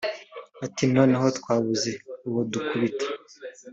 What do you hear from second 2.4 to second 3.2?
dukubita